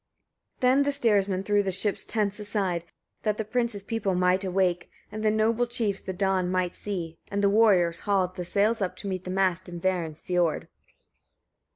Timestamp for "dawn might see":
6.11-7.19